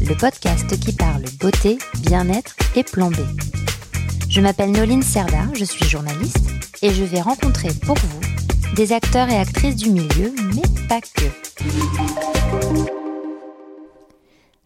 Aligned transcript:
le 0.00 0.14
podcast 0.16 0.78
qui 0.80 0.92
parle 0.92 1.24
beauté, 1.40 1.78
bien-être 2.00 2.56
et 2.76 2.82
plan. 2.82 3.10
Je 4.28 4.40
m'appelle 4.40 4.72
Noline 4.72 5.02
Serda, 5.02 5.46
je 5.54 5.64
suis 5.64 5.84
journaliste 5.84 6.50
et 6.82 6.90
je 6.90 7.04
vais 7.04 7.20
rencontrer 7.20 7.68
pour 7.84 7.96
vous 7.96 8.74
des 8.74 8.92
acteurs 8.92 9.28
et 9.28 9.36
actrices 9.36 9.76
du 9.76 9.90
milieu, 9.90 10.32
mais 10.54 10.62
pas 10.88 11.00
que. 11.00 11.24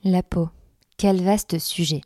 La 0.05 0.23
peau, 0.23 0.49
quel 0.97 1.23
vaste 1.23 1.59
sujet. 1.59 2.01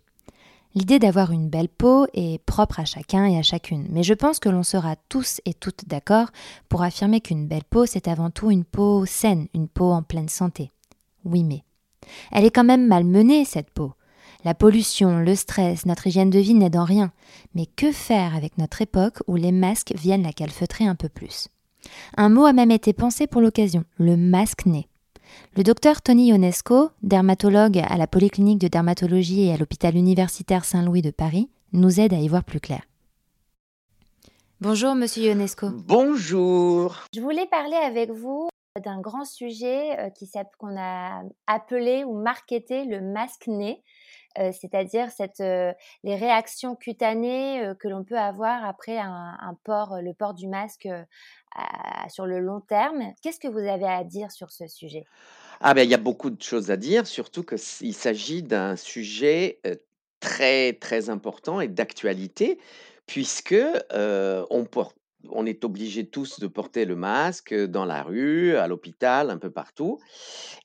L'idée 0.74 0.98
d'avoir 0.98 1.32
une 1.32 1.50
belle 1.50 1.68
peau 1.68 2.06
est 2.14 2.42
propre 2.44 2.80
à 2.80 2.86
chacun 2.86 3.26
et 3.26 3.38
à 3.38 3.42
chacune, 3.42 3.86
mais 3.90 4.02
je 4.02 4.14
pense 4.14 4.38
que 4.38 4.48
l'on 4.48 4.62
sera 4.62 4.96
tous 5.08 5.40
et 5.44 5.52
toutes 5.52 5.86
d'accord 5.86 6.28
pour 6.68 6.82
affirmer 6.82 7.20
qu'une 7.20 7.46
belle 7.46 7.64
peau, 7.68 7.84
c'est 7.84 8.08
avant 8.08 8.30
tout 8.30 8.50
une 8.50 8.64
peau 8.64 9.04
saine, 9.04 9.48
une 9.54 9.68
peau 9.68 9.92
en 9.92 10.02
pleine 10.02 10.30
santé. 10.30 10.70
Oui, 11.24 11.44
mais 11.44 11.62
elle 12.30 12.44
est 12.44 12.50
quand 12.50 12.64
même 12.64 12.86
mal 12.86 13.04
menée, 13.04 13.44
cette 13.44 13.70
peau. 13.70 13.92
La 14.44 14.54
pollution, 14.54 15.20
le 15.20 15.36
stress, 15.36 15.86
notre 15.86 16.08
hygiène 16.08 16.30
de 16.30 16.38
vie 16.40 16.54
n'aident 16.54 16.76
en 16.76 16.84
rien. 16.84 17.12
Mais 17.54 17.66
que 17.66 17.92
faire 17.92 18.34
avec 18.34 18.58
notre 18.58 18.82
époque 18.82 19.18
où 19.28 19.36
les 19.36 19.52
masques 19.52 19.92
viennent 19.94 20.24
la 20.24 20.32
calfeutrer 20.32 20.84
un 20.84 20.96
peu 20.96 21.08
plus? 21.08 21.48
Un 22.16 22.28
mot 22.28 22.44
a 22.44 22.52
même 22.52 22.70
été 22.70 22.92
pensé 22.92 23.26
pour 23.26 23.40
l'occasion, 23.40 23.84
le 23.98 24.16
masque-nez. 24.16 24.88
Le 25.56 25.62
docteur 25.62 26.02
Tony 26.02 26.28
Ionesco, 26.28 26.90
dermatologue 27.02 27.78
à 27.78 27.96
la 27.96 28.06
Polyclinique 28.06 28.58
de 28.58 28.68
dermatologie 28.68 29.44
et 29.44 29.52
à 29.52 29.56
l'hôpital 29.56 29.96
universitaire 29.96 30.64
Saint-Louis 30.64 31.02
de 31.02 31.10
Paris, 31.10 31.48
nous 31.72 32.00
aide 32.00 32.12
à 32.12 32.18
y 32.18 32.28
voir 32.28 32.44
plus 32.44 32.60
clair. 32.60 32.82
Bonjour 34.60 34.94
Monsieur 34.94 35.24
Ionesco. 35.24 35.70
Bonjour. 35.70 36.96
Je 37.14 37.20
voulais 37.20 37.46
parler 37.46 37.76
avec 37.76 38.10
vous 38.10 38.48
d'un 38.80 39.00
grand 39.00 39.24
sujet 39.24 39.98
euh, 39.98 40.10
qui 40.10 40.30
qu'on 40.58 40.76
a 40.78 41.22
appelé 41.46 42.04
ou 42.04 42.14
marketé 42.14 42.84
le 42.84 43.00
masque-nez, 43.00 43.82
euh, 44.38 44.50
c'est-à-dire 44.58 45.08
euh, 45.40 45.72
les 46.04 46.16
réactions 46.16 46.74
cutanées 46.74 47.72
que 47.78 47.88
l'on 47.88 48.02
peut 48.02 48.18
avoir 48.18 48.64
après 48.64 48.96
le 48.96 50.12
port 50.12 50.32
du 50.32 50.48
masque 50.48 50.88
sur 52.08 52.24
le 52.24 52.38
long 52.38 52.60
terme. 52.60 53.12
Qu'est-ce 53.22 53.38
que 53.38 53.48
vous 53.48 53.58
avez 53.58 53.84
à 53.84 54.04
dire 54.04 54.30
sur 54.30 54.50
ce 54.50 54.66
sujet? 54.66 55.04
Ah 55.60 55.74
ben 55.74 55.82
il 55.82 55.90
y 55.90 55.94
a 55.94 55.98
beaucoup 55.98 56.30
de 56.30 56.42
choses 56.42 56.70
à 56.70 56.76
dire, 56.76 57.06
surtout 57.06 57.44
qu'il 57.44 57.94
s'agit 57.94 58.42
d'un 58.42 58.76
sujet 58.76 59.60
très 60.20 60.72
très 60.72 61.10
important 61.10 61.60
et 61.60 61.68
d'actualité 61.68 62.58
puisque 63.06 63.54
on 63.92 64.64
porte 64.64 64.96
on 65.30 65.46
est 65.46 65.64
obligés 65.64 66.06
tous 66.06 66.40
de 66.40 66.46
porter 66.46 66.84
le 66.84 66.96
masque 66.96 67.54
dans 67.54 67.84
la 67.84 68.02
rue, 68.02 68.56
à 68.56 68.66
l'hôpital, 68.66 69.30
un 69.30 69.38
peu 69.38 69.50
partout. 69.50 69.98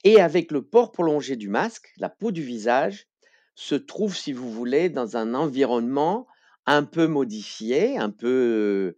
Et 0.04 0.20
avec 0.20 0.50
le 0.50 0.62
port 0.62 0.92
prolongé 0.92 1.36
du 1.36 1.48
masque, 1.48 1.92
la 1.98 2.08
peau 2.08 2.30
du 2.30 2.42
visage 2.42 3.08
se 3.54 3.74
trouve, 3.74 4.16
si 4.16 4.32
vous 4.32 4.50
voulez, 4.50 4.88
dans 4.88 5.16
un 5.16 5.34
environnement 5.34 6.26
un 6.66 6.84
peu 6.84 7.06
modifié, 7.06 7.98
un 7.98 8.10
peu 8.10 8.96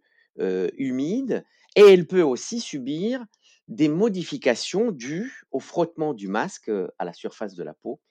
humide, 0.77 1.45
et 1.75 1.81
elle 1.81 2.07
peut 2.07 2.21
aussi 2.21 2.59
subir 2.59 3.23
des 3.67 3.87
modifications 3.87 4.91
dues 4.91 5.45
au 5.51 5.59
frottement 5.59 6.13
du 6.13 6.27
masque 6.27 6.69
à 6.99 7.05
la 7.05 7.13
surface 7.13 7.55
de 7.55 7.63
la 7.63 7.73
peau, 7.73 8.01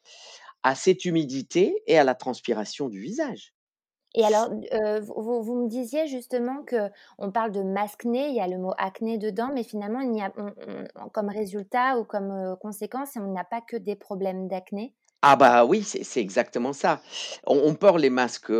à 0.63 0.75
cette 0.75 1.05
humidité 1.05 1.83
et 1.87 1.99
à 1.99 2.05
la 2.05 2.15
transpiration 2.15 2.89
du 2.89 3.01
visage. 3.01 3.55
Et 4.15 4.25
alors, 4.25 4.51
vous, 5.03 5.43
vous, 5.43 5.55
me 5.55 5.69
disiez 5.69 6.07
justement 6.07 6.63
que 6.63 6.91
on 7.19 7.31
parle 7.31 7.53
de 7.53 7.63
masque-nez, 7.63 8.29
il 8.29 8.35
y 8.35 8.41
a 8.41 8.49
le 8.49 8.59
mot 8.59 8.73
acné 8.77 9.19
dedans, 9.19 9.51
mais 9.55 9.63
finalement, 9.63 10.01
il 10.01 10.17
y 10.17 10.21
a, 10.21 10.33
comme 11.13 11.29
résultat 11.29 11.99
ou 11.99 12.05
comme 12.05 12.57
conséquence, 12.61 13.11
on 13.17 13.33
n'a 13.33 13.45
pas 13.45 13.61
que 13.61 13.77
des 13.77 13.95
problèmes 13.95 14.49
d'acné. 14.49 14.95
Ah 15.23 15.37
bah 15.37 15.67
oui, 15.67 15.83
c'est 15.83 16.21
exactement 16.21 16.73
ça. 16.73 17.03
On, 17.47 17.75
porte 17.75 18.01
les 18.01 18.09
masques 18.09 18.53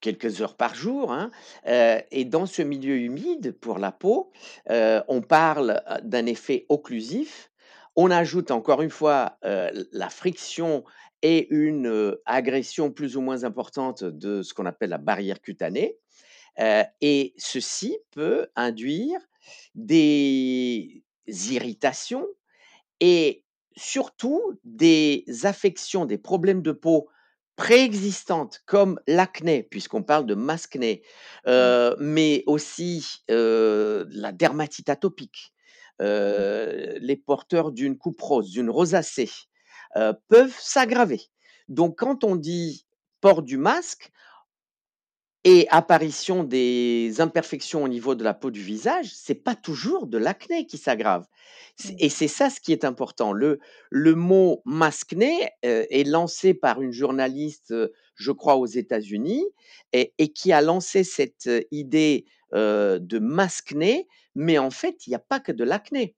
quelques 0.00 0.40
heures 0.40 0.54
par 0.54 0.74
jour, 0.76 1.12
hein, 1.12 1.32
et 1.66 2.24
dans 2.24 2.46
ce 2.46 2.62
milieu 2.62 2.96
humide 2.96 3.52
pour 3.60 3.78
la 3.78 3.90
peau, 3.90 4.30
on 4.68 5.20
parle 5.20 5.82
d'un 6.04 6.26
effet 6.26 6.64
occlusif. 6.68 7.50
On 7.96 8.10
ajoute 8.10 8.52
encore 8.52 8.82
une 8.82 8.90
fois 8.90 9.38
la 9.42 10.08
friction 10.10 10.84
et 11.24 11.48
une 11.54 12.16
agression 12.26 12.92
plus 12.92 13.16
ou 13.16 13.22
moins 13.22 13.44
importante 13.44 14.04
de 14.04 14.42
ce 14.42 14.52
qu'on 14.52 14.66
appelle 14.66 14.90
la 14.90 14.98
barrière 14.98 15.40
cutanée. 15.40 15.98
et 17.00 17.34
ceci 17.38 17.98
peut 18.12 18.46
induire 18.54 19.18
des 19.74 21.02
irritations 21.26 22.26
et 23.00 23.42
surtout 23.74 24.60
des 24.64 25.24
affections, 25.44 26.04
des 26.04 26.18
problèmes 26.18 26.60
de 26.60 26.72
peau 26.72 27.08
préexistantes 27.56 28.60
comme 28.66 29.00
l'acné, 29.06 29.62
puisqu'on 29.62 30.02
parle 30.02 30.26
de 30.26 30.34
masque-nez, 30.34 31.02
mmh. 31.46 31.94
mais 32.00 32.42
aussi 32.46 33.24
la 33.28 34.32
dermatite 34.32 34.90
atopique, 34.90 35.54
mmh. 36.00 36.04
les 37.00 37.16
porteurs 37.16 37.72
d'une 37.72 37.96
coupe 37.96 38.20
rose, 38.20 38.50
d'une 38.50 38.68
rosacée, 38.68 39.30
euh, 39.96 40.12
peuvent 40.28 40.56
s'aggraver. 40.58 41.20
Donc 41.68 41.98
quand 41.98 42.24
on 42.24 42.36
dit 42.36 42.84
port 43.20 43.42
du 43.42 43.56
masque 43.56 44.10
et 45.44 45.68
apparition 45.68 46.42
des 46.42 47.20
imperfections 47.20 47.84
au 47.84 47.88
niveau 47.88 48.14
de 48.14 48.24
la 48.24 48.34
peau 48.34 48.50
du 48.50 48.60
visage, 48.60 49.10
c'est 49.14 49.34
pas 49.34 49.54
toujours 49.54 50.06
de 50.06 50.18
l'acné 50.18 50.66
qui 50.66 50.78
s'aggrave. 50.78 51.26
Et 51.98 52.08
c'est 52.08 52.28
ça 52.28 52.50
ce 52.50 52.60
qui 52.60 52.72
est 52.72 52.84
important. 52.84 53.32
Le, 53.32 53.60
le 53.90 54.14
mot 54.14 54.62
masque-nez 54.64 55.48
euh, 55.64 55.84
est 55.90 56.08
lancé 56.08 56.54
par 56.54 56.80
une 56.80 56.92
journaliste, 56.92 57.72
euh, 57.72 57.92
je 58.14 58.32
crois, 58.32 58.56
aux 58.56 58.66
États-Unis, 58.66 59.44
et, 59.92 60.12
qui 60.32 60.52
a 60.52 60.60
lancé 60.60 61.04
cette 61.04 61.50
idée 61.70 62.26
de 62.52 63.18
masque-nez, 63.18 64.06
mais 64.36 64.58
en 64.58 64.70
fait, 64.70 65.06
il 65.06 65.10
n'y 65.10 65.16
a 65.16 65.20
pas 65.20 65.40
que 65.40 65.50
de 65.50 65.64
l'acné. 65.64 66.14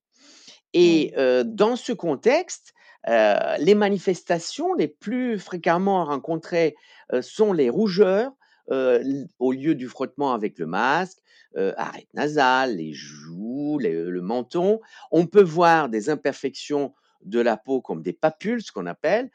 Et 0.75 1.14
dans 1.44 1.76
ce 1.76 1.93
contexte, 1.93 2.75
les 3.06 3.75
manifestations 3.75 4.75
les 4.75 4.89
plus 4.89 5.39
fréquemment 5.39 6.05
rencontrées 6.05 6.75
sont 7.21 7.53
les 7.53 7.71
rougeurs 7.71 8.33
au 8.69 9.53
lieu 9.53 9.75
du 9.75 9.89
frottement 9.89 10.33
avec 10.33 10.59
le 10.59 10.67
masque, 10.67 11.19
arête 11.55 12.12
nasale, 12.15 12.77
les 12.77 12.93
joues, 12.93 13.78
le 13.81 14.21
menton. 14.21 14.81
On 15.11 15.27
peut 15.27 15.43
voir 15.43 15.89
des 15.89 16.11
imperfections 16.11 16.94
de 17.22 17.41
la 17.41 17.56
peau 17.56 17.81
comme 17.81 18.03
des 18.03 18.12
papules, 18.12 18.62
ce 18.62 18.72
qu'on 18.72 18.87
appelle, 18.87 19.31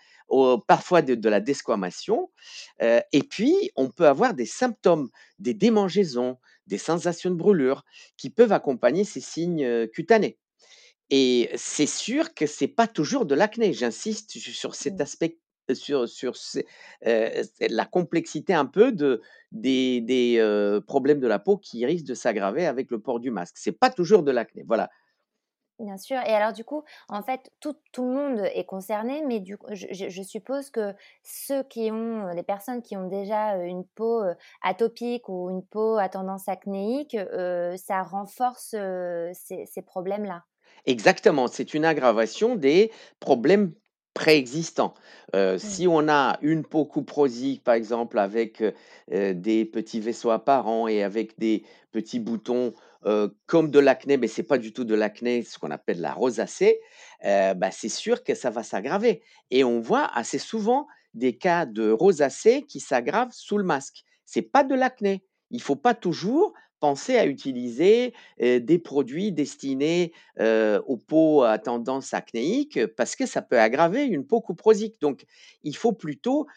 parfois 0.67 1.01
de, 1.01 1.29
la 1.29 1.39
desquamation. 1.39 2.29
et 2.79 3.23
puis, 3.29 3.71
on 3.75 3.89
peut 3.89 4.07
avoir 4.07 4.33
des 4.33 4.45
symptômes, 4.45 5.09
des 5.39 5.53
démangeaisons, 5.53 6.37
des 6.67 6.77
sensations 6.77 7.29
de 7.29 7.35
brûlure 7.35 7.83
qui 8.17 8.29
peuvent 8.29 8.53
accompagner 8.53 9.03
ces 9.03 9.19
signes 9.21 9.87
cutanés. 9.87 10.37
Et 11.11 11.49
c'est 11.55 11.85
sûr 11.85 12.33
que 12.33 12.45
c'est 12.45 12.69
pas 12.69 12.87
toujours 12.87 13.25
de 13.25 13.35
l'acné. 13.35 13.73
J'insiste 13.73 14.31
sur 14.31 14.75
cet 14.75 14.97
mmh. 14.97 15.01
aspect, 15.01 15.39
sur, 15.73 16.07
sur 16.07 16.33
la 17.03 17.85
complexité 17.85 18.53
un 18.53 18.65
peu 18.65 18.93
de, 18.93 19.21
des, 19.51 19.99
des 19.99 20.79
problèmes 20.87 21.19
de 21.19 21.27
la 21.27 21.37
peau 21.37 21.57
qui 21.57 21.85
risquent 21.85 22.07
de 22.07 22.13
s'aggraver 22.13 22.65
avec 22.65 22.89
le 22.91 22.99
port 22.99 23.19
du 23.19 23.29
masque. 23.29 23.55
C'est 23.57 23.73
pas 23.73 23.89
toujours 23.89 24.23
de 24.23 24.31
l'acné. 24.31 24.63
Voilà. 24.65 24.89
Bien 25.79 25.97
sûr. 25.97 26.17
Et 26.17 26.33
alors, 26.33 26.53
du 26.53 26.63
coup, 26.63 26.83
en 27.09 27.23
fait, 27.23 27.51
tout, 27.59 27.75
tout 27.91 28.05
le 28.05 28.13
monde 28.13 28.39
est 28.53 28.65
concerné, 28.65 29.23
mais 29.25 29.39
du 29.39 29.57
coup, 29.57 29.67
je, 29.71 29.87
je, 29.91 30.21
suppose 30.21 30.69
que 30.69 30.93
ceux 31.23 31.63
qui 31.63 31.91
ont, 31.91 32.27
les 32.27 32.43
personnes 32.43 32.83
qui 32.83 32.95
ont 32.95 33.07
déjà 33.07 33.55
une 33.55 33.83
peau 33.83 34.23
atopique 34.61 35.27
ou 35.27 35.49
une 35.49 35.65
peau 35.65 35.97
à 35.97 36.07
tendance 36.07 36.47
acnéique, 36.47 37.17
ça 37.77 38.03
renforce 38.03 38.75
ces, 39.33 39.65
ces 39.65 39.81
problèmes-là? 39.81 40.43
Exactement, 40.85 41.47
c'est 41.47 41.73
une 41.73 41.85
aggravation 41.85 42.55
des 42.55 42.91
problèmes 43.19 43.73
préexistants. 44.13 44.93
Mmh. 45.33 45.57
si 45.57 45.87
on 45.87 46.09
a 46.09 46.37
une 46.41 46.65
peau 46.65 46.85
couperosique, 46.85 47.63
par 47.63 47.75
exemple, 47.75 48.19
avec 48.19 48.61
des 49.09 49.65
petits 49.65 49.99
vaisseaux 50.01 50.31
apparents 50.31 50.87
et 50.87 51.03
avec 51.03 51.37
des 51.39 51.63
petits 51.91 52.19
boutons 52.19 52.73
comme 53.45 53.71
de 53.71 53.79
l'acné, 53.79 54.17
mais 54.17 54.27
c'est 54.27 54.43
pas 54.43 54.57
du 54.57 54.73
tout 54.73 54.83
de 54.83 54.95
l'acné, 54.95 55.43
ce 55.43 55.57
qu'on 55.57 55.71
appelle 55.71 56.01
la 56.01 56.13
rosacée, 56.13 56.79
bah, 57.23 57.71
c'est 57.71 57.89
sûr 57.89 58.23
que 58.23 58.35
ça 58.35 58.49
va 58.49 58.63
s'aggraver 58.63 59.21
et 59.49 59.63
on 59.63 59.79
voit 59.79 60.09
assez 60.13 60.39
souvent 60.39 60.87
des 61.13 61.37
cas 61.37 61.65
de 61.65 61.91
rosacée 61.91 62.63
qui 62.67 62.79
s'aggravent 62.79 63.31
sous 63.33 63.57
le 63.57 63.63
masque. 63.63 64.03
C'est 64.25 64.41
pas 64.41 64.63
de 64.63 64.75
l'acné. 64.75 65.23
Il 65.51 65.61
faut 65.61 65.75
pas 65.75 65.93
toujours 65.93 66.53
penser 66.81 67.15
à 67.15 67.25
utiliser, 67.25 68.13
des 68.39 68.79
produits 68.79 69.31
destinés, 69.31 70.11
aux 70.39 70.97
peaux 70.97 71.43
à 71.43 71.57
tendance 71.59 72.13
acnéique 72.13 72.85
parce 72.97 73.15
que 73.15 73.25
ça 73.25 73.41
peut 73.41 73.59
aggraver 73.59 74.03
une 74.03 74.25
peau 74.27 74.41
cuprosique. 74.41 74.99
Donc 74.99 75.23
il 75.63 75.77
faut 75.77 75.93
plutôt, 75.93 76.47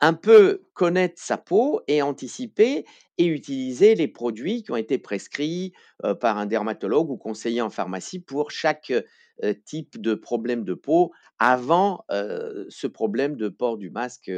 un 0.00 0.14
peu 0.14 0.62
connaître 0.74 1.20
sa 1.22 1.36
peau 1.36 1.80
et 1.88 2.02
anticiper 2.02 2.84
et 3.16 3.26
utiliser 3.26 3.94
les 3.94 4.08
produits 4.08 4.62
qui 4.62 4.70
ont 4.70 4.76
été 4.76 4.98
prescrits 4.98 5.72
par 6.20 6.38
un 6.38 6.46
dermatologue 6.46 7.10
ou 7.10 7.16
conseillés 7.16 7.62
en 7.62 7.70
pharmacie 7.70 8.20
pour 8.20 8.50
chaque 8.50 8.92
type 9.64 10.00
de 10.00 10.14
problème 10.14 10.64
de 10.64 10.74
peau 10.74 11.12
avant 11.38 12.04
ce 12.10 12.86
problème 12.86 13.36
de 13.36 13.48
port 13.48 13.78
du 13.78 13.90
masque 13.90 14.30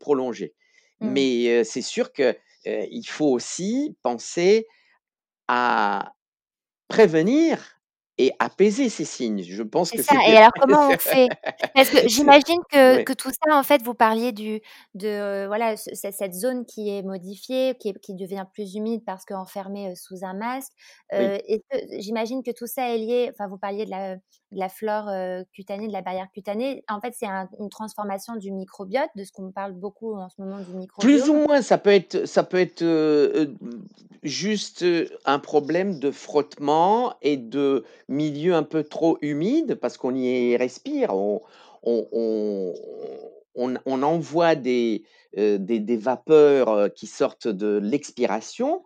prolongé. 0.00 0.54
Mmh. 1.00 1.10
Mais 1.10 1.64
c'est 1.64 1.82
sûr 1.82 2.12
qu'il 2.62 3.08
faut 3.08 3.30
aussi 3.32 3.96
penser 4.02 4.66
à 5.48 6.12
prévenir 6.88 7.81
et 8.22 8.32
apaiser 8.38 8.88
ces 8.88 9.04
signes. 9.04 9.42
Je 9.42 9.62
pense 9.64 9.90
C'est 9.90 9.96
que 9.96 10.02
ça 10.04 10.14
et 10.26 10.36
alors 10.36 10.52
comment 10.60 10.88
on 10.88 10.98
fait? 10.98 11.28
Parce 11.74 11.90
que 11.90 11.96
j'imagine 12.08 12.60
que 12.70 13.02
que 13.02 13.12
tout 13.12 13.30
ça, 13.30 13.56
en 13.56 13.64
fait, 13.64 13.82
vous 13.82 13.94
parliez 13.94 14.30
du 14.30 14.60
de 14.94 15.46
voilà, 15.46 15.76
ce 15.76 15.94
ce 15.94 16.10
cette 16.12 16.34
zone 16.34 16.64
qui 16.64 16.88
est 16.88 17.02
modifiée, 17.02 17.74
qui 17.80 17.88
est 17.88 17.98
qui 17.98 18.14
devient 18.14 18.44
plus 18.54 18.74
humide 18.74 19.02
parce 19.04 19.24
qu'enfermée, 19.24 19.90
heu, 19.90 19.94
sous 19.96 20.24
un 20.24 20.34
masque. 20.34 20.72
Oui. 21.12 21.18
Est-ce 21.18 21.62
que 21.70 22.00
j'imagine 22.00 22.42
que 22.42 22.52
tout 22.52 22.66
ça 22.66 22.94
est 22.94 22.98
lié 22.98 23.30
enfin, 23.32 23.48
vous 23.48 23.58
parliez 23.58 23.84
de 23.84 23.90
la 23.90 24.16
de 24.16 24.58
la 24.58 24.68
flore, 24.68 25.08
cutanée, 25.54 25.88
de 25.88 25.92
la 25.92 26.02
barrière 26.02 26.28
cutanée. 26.32 26.84
En 26.88 27.00
fait, 27.00 27.14
c'est 27.18 27.26
un 27.26 27.48
une 27.58 27.70
transformation 27.70 28.36
du 28.36 28.52
microbiote, 28.52 29.08
de 29.16 29.24
ce 29.24 29.32
qu'on 29.32 29.50
parle 29.50 29.72
beaucoup 29.72 30.14
en 30.14 30.28
ce 30.28 30.40
moment 30.40 30.58
du 30.58 30.86
Plus 31.00 31.28
ou 31.28 31.34
moins, 31.34 31.62
ça 31.62 31.78
peut 31.78 31.90
être 31.90 32.26
ça 32.26 32.44
peut 32.44 32.58
être, 32.58 32.82
juste, 34.22 34.84
un 35.24 35.38
problème 35.38 35.98
de 35.98 36.10
frottement 36.10 37.14
et 37.22 37.36
de 37.36 37.84
milieu 38.12 38.54
un 38.54 38.62
peu 38.64 38.84
trop 38.84 39.18
humide 39.22 39.74
parce 39.76 39.96
qu'on 39.98 40.14
y 40.14 40.56
respire. 40.56 41.14
On 41.16 41.40
on 41.82 43.76
on 43.86 44.02
envoie 44.02 44.54
des, 44.54 45.04
heu, 45.38 45.58
des 45.58 45.80
des 45.80 45.96
vapeurs, 45.96 46.70
heu, 46.70 46.88
qui 46.88 47.06
sortent 47.06 47.48
de 47.48 47.78
l'expiration 47.82 48.82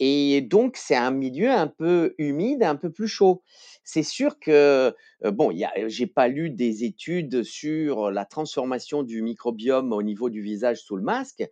et 0.00 0.40
donc 0.40 0.76
c'est 0.76 0.96
un 0.96 1.10
milieu 1.12 1.50
un 1.50 1.68
peu 1.68 2.14
humide, 2.18 2.62
un 2.64 2.76
peu 2.76 2.90
plus 2.90 3.08
chaud. 3.08 3.42
C'est 3.84 4.02
sûr 4.02 4.38
que, 4.40 4.94
heu, 5.24 5.30
bon, 5.30 5.52
j'ai 5.88 6.06
pas 6.06 6.28
lu 6.28 6.50
des 6.50 6.84
études 6.84 7.42
sur 7.44 8.10
la 8.10 8.24
transformation 8.24 9.02
du 9.02 9.22
microbiome 9.22 9.92
au 9.92 10.02
niveau 10.02 10.30
du 10.30 10.42
visage 10.42 10.78
sous 10.82 10.96
le 10.96 11.02
masque, 11.02 11.44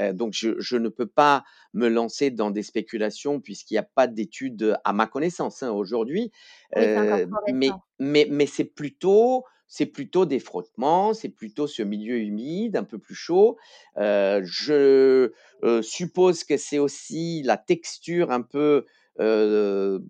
heu, 0.00 0.12
donc 0.12 0.32
je 0.34 0.58
je 0.60 0.76
ne 0.76 0.88
peux 0.88 1.06
pas 1.06 1.44
me 1.74 1.88
lancer 1.88 2.30
dans 2.30 2.50
des 2.50 2.62
spéculations 2.62 3.40
puisqu'il 3.40 3.74
y 3.74 3.78
a 3.78 3.82
pas 3.82 4.06
d'études, 4.06 4.78
à 4.84 4.92
ma 4.92 5.06
connaissance, 5.06 5.62
hein, 5.62 5.70
aujourd'hui. 5.72 6.30
Oui, 6.74 6.88
trop 6.90 7.18
mais 7.52 7.78
mais 7.98 8.26
mais 8.30 8.46
c'est 8.46 8.64
plutôt 8.64 9.44
c'est 9.68 9.86
plutôt 9.86 10.26
des 10.26 10.38
frottements, 10.40 11.14
c'est 11.14 11.28
plutôt 11.28 11.66
ce 11.66 11.82
milieu 11.82 12.18
humide, 12.18 12.76
un 12.76 12.84
peu 12.84 12.98
plus 12.98 13.14
chaud. 13.14 13.56
Heu, 13.98 14.40
je, 14.44 15.32
heu, 15.64 15.82
suppose 15.82 16.44
que 16.44 16.56
c'est 16.56 16.78
aussi 16.78 17.42
la 17.42 17.56
texture 17.56 18.30
un 18.30 18.42
peu, 18.42 18.84
heu, 19.20 20.00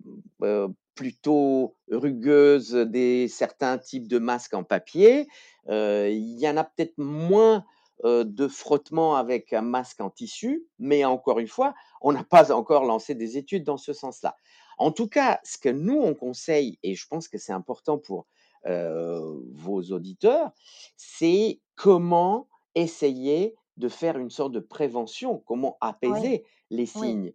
plutôt 0.94 1.76
rugueuse 1.90 2.72
des 2.72 3.28
certains 3.28 3.78
types 3.78 4.08
de 4.08 4.18
masques 4.18 4.54
en 4.54 4.64
papier. 4.64 5.26
Il 5.68 6.38
y 6.38 6.48
en 6.48 6.56
a 6.56 6.64
peut-être 6.64 6.96
moins, 6.98 7.64
de 8.04 8.46
frottement 8.48 9.16
avec 9.16 9.54
un 9.54 9.62
masque 9.62 10.00
en 10.02 10.10
tissu, 10.10 10.66
mais 10.78 11.04
encore 11.06 11.38
une 11.38 11.48
fois, 11.48 11.74
on 12.02 12.12
n'a 12.12 12.24
pas 12.24 12.52
encore 12.52 12.84
lancé 12.84 13.14
des 13.14 13.38
études 13.38 13.64
dans 13.64 13.78
ce 13.78 13.94
sens-là. 13.94 14.36
En 14.78 14.90
tout 14.92 15.08
cas, 15.08 15.40
ce 15.44 15.56
que 15.56 15.70
nous 15.70 15.98
on 15.98 16.14
conseille 16.14 16.78
et 16.82 16.94
je 16.94 17.06
pense 17.08 17.26
que 17.26 17.38
c'est 17.38 17.52
important 17.54 17.96
pour, 17.96 18.26
vos 18.66 19.82
auditeurs, 19.92 20.50
c'est 20.96 21.60
comment 21.76 22.48
essayer 22.74 23.54
de 23.76 23.88
faire 23.88 24.18
une 24.18 24.30
sorte 24.30 24.52
de 24.52 24.60
prévention, 24.60 25.38
comment 25.46 25.76
Oui, 26.02 26.32
apaiser 26.32 26.44
les 26.70 26.86
oui. 26.94 27.20
signes. 27.20 27.32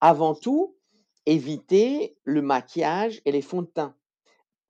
Avant 0.00 0.34
tout, 0.34 0.76
éviter 1.26 2.16
le 2.24 2.42
maquillage 2.42 3.22
et 3.24 3.32
les 3.32 3.42
fonds 3.42 3.62
de 3.62 3.66
teint. 3.68 3.96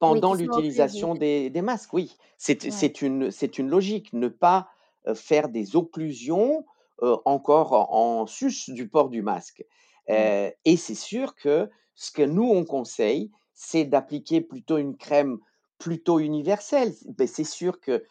Pendant 0.00 0.34
l'utilisation 0.34 1.14
des 1.14 1.50
des 1.50 1.62
masques, 1.62 1.92
oui. 1.94 2.16
C'est 2.38 2.64
Ouais. 2.64 2.94
une 3.02 3.30
une 3.58 3.68
logique, 3.70 4.12
ne 4.12 4.28
pas, 4.28 4.68
heu, 5.08 5.14
faire 5.14 5.48
des 5.48 5.76
occlusions, 5.76 6.66
heu, 7.02 7.16
encore 7.24 7.72
en 7.72 8.22
en 8.22 8.26
sus 8.26 8.70
du 8.72 8.88
port 8.88 9.08
du 9.10 9.22
masque. 9.22 9.64
Et 10.08 10.76
c'est 10.76 10.94
sûr 10.94 11.34
que 11.34 11.70
ce 11.94 12.10
que 12.10 12.22
nous 12.22 12.44
on 12.50 12.64
conseille, 12.64 13.30
c'est 13.54 13.84
d'appliquer 13.84 14.40
plutôt 14.40 14.78
une 14.78 14.96
crème 14.96 15.38
plutôt 15.84 16.18
universelle. 16.18 16.92
Beh, 17.18 17.26
c'est 17.26 17.44
sûr 17.44 17.78
que, 17.80 18.04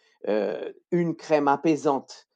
une 0.91 1.15
crème 1.15 1.47
apaisante, 1.47 2.29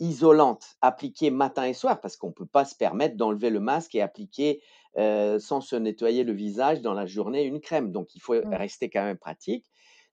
isolante, 0.00 0.76
appliquée 0.80 1.30
matin 1.30 1.64
et 1.66 1.74
soir, 1.74 2.00
parce 2.00 2.16
qu'on 2.16 2.32
peut 2.32 2.46
pas 2.46 2.64
se 2.64 2.74
permettre 2.74 3.16
d'enlever 3.16 3.50
le 3.50 3.60
masque 3.60 3.94
et 3.94 4.00
appliquer 4.02 4.62
sans 4.96 5.60
se 5.60 5.76
nettoyer 5.76 6.24
le 6.24 6.32
visage 6.32 6.80
dans 6.80 6.94
la 6.94 7.06
journée, 7.06 7.42
une 7.44 7.60
crème. 7.60 7.92
Donc 7.92 8.14
il 8.14 8.20
faut 8.20 8.34
Mmh. 8.42 8.60
rester 8.64 8.88
quand 8.90 9.04
même 9.04 9.18
pratique. 9.18 9.66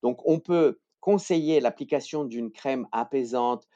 Donc 0.04 0.20
on 0.26 0.40
peut 0.40 0.80
conseiller 1.00 1.62
l'application 1.62 2.26
d'une 2.26 2.52
crème 2.52 2.88
apaisante, 2.92 3.68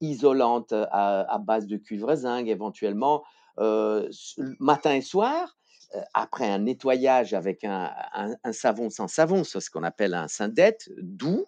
isolante 0.00 0.72
à 0.72 1.22
à 1.34 1.38
base 1.38 1.66
de 1.66 1.78
cuivre 1.78 2.14
zinc 2.14 2.46
éventuellement, 2.46 3.24
matin 4.60 4.94
et 4.94 5.00
soir, 5.02 5.56
après 6.14 6.46
un 6.48 6.58
nettoyage 6.60 7.34
avec 7.34 7.64
un 7.64 7.90
un 8.14 8.36
un 8.44 8.52
savon 8.52 8.90
sans 8.90 9.08
savon, 9.08 9.44
c'est 9.44 9.60
ce 9.60 9.70
qu'on 9.70 9.82
appelle 9.82 10.14
un 10.14 10.28
Syndette 10.28 10.90
doux, 10.98 11.46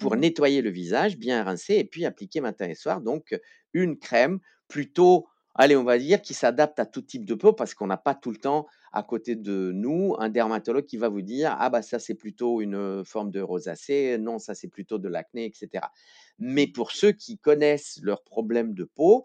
Mmh 0.00 0.06
pour 0.06 0.16
mh. 0.16 0.16
nettoyer 0.16 0.62
le 0.62 0.70
visage, 0.70 1.18
bien 1.18 1.42
rincer 1.44 1.74
et 1.76 1.84
puis 1.84 2.04
appliquer 2.06 2.40
matin 2.40 2.68
et 2.68 2.74
soir 2.74 3.00
donc 3.00 3.38
une 3.74 3.98
crème 3.98 4.40
plutôt 4.68 5.26
Allez, 5.56 5.74
on 5.76 5.82
va 5.82 5.98
dire 5.98 6.22
qu'il 6.22 6.36
s'adapte 6.36 6.78
à 6.78 6.86
tout 6.86 7.02
type 7.02 7.24
de 7.26 7.34
peau 7.34 7.52
parce 7.52 7.74
qu'on 7.74 7.88
n'a 7.88 7.96
pas 7.96 8.14
tout 8.14 8.30
le 8.30 8.36
temps 8.36 8.66
à 8.92 9.02
côté 9.02 9.34
de 9.34 9.72
nous 9.74 10.14
un 10.18 10.28
dermatologue 10.28 10.86
qui 10.86 10.96
va 10.96 11.08
vous 11.08 11.22
dire: 11.22 11.56
«Ah 11.58 11.70
bah 11.70 11.82
ça 11.82 11.98
c'est 11.98 12.14
plutôt 12.14 12.60
une, 12.60 13.04
forme 13.04 13.32
de 13.32 13.40
rosacée, 13.40 14.16
non 14.18 14.38
ça 14.38 14.54
c'est 14.54 14.68
plutôt 14.68 14.98
de 14.98 15.08
l'acné» 15.08 15.46
et 15.46 15.52
cetera. 15.52 15.90
Mais 16.38 16.66
Mmh. 16.66 16.68
pour 16.68 16.92
ceux 16.92 17.12
qui 17.12 17.36
connaissent 17.38 17.98
leurs 18.02 18.22
problèmes 18.22 18.74
de 18.74 18.84
peau, 18.84 19.24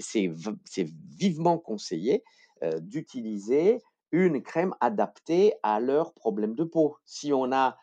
c'est 0.00 0.28
vivement 1.16 1.58
conseillé, 1.58 2.24
d'utiliser 2.80 3.78
une 4.12 4.42
crème 4.42 4.74
adaptée 4.80 5.54
à 5.62 5.80
leurs 5.80 6.12
problèmes 6.14 6.54
de 6.54 6.64
peau. 6.64 6.96
Si 7.04 7.32
on 7.32 7.52
a, 7.52 7.76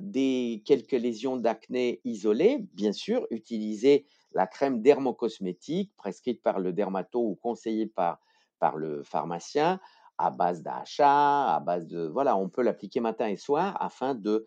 des 0.00 0.62
quelques 0.64 0.92
lésions 0.92 1.36
d'acné 1.36 2.00
isolées, 2.04 2.68
bien 2.74 2.92
sûr, 2.92 3.26
utiliser 3.30 4.06
la 4.32 4.46
crème 4.46 4.80
dermocosmétique 4.80 5.92
prescrite 5.96 6.40
par 6.40 6.60
le 6.60 6.72
dermato 6.72 7.20
ou 7.20 7.34
conseillée 7.34 7.86
par 7.86 8.20
par 8.58 8.76
le 8.76 9.02
pharmacien 9.02 9.80
à 10.18 10.30
base 10.30 10.62
d'AHA, 10.62 11.56
à 11.56 11.60
base 11.60 11.86
de 11.86 12.06
voilà, 12.06 12.36
on 12.36 12.48
peut 12.48 12.62
l'appliquer 12.62 13.00
matin 13.00 13.28
et 13.28 13.36
soir 13.36 13.76
afin 13.80 14.14
de, 14.14 14.46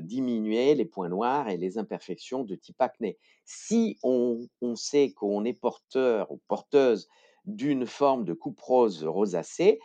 diminuer 0.00 0.74
les 0.74 0.84
points 0.84 1.08
noirs 1.08 1.48
et 1.48 1.56
les 1.56 1.78
imperfections 1.78 2.44
de 2.44 2.54
type 2.54 2.80
acné. 2.80 3.18
Si 3.44 3.98
on 4.02 4.46
on 4.60 4.76
sait 4.76 5.12
qu'on 5.12 5.44
est 5.44 5.54
porteur 5.54 6.30
ou 6.30 6.40
porteuse 6.48 7.08
d'une 7.46 7.86
forme 7.86 8.24
de 8.24 8.34
couperose 8.34 9.04
rosacée, 9.04 9.80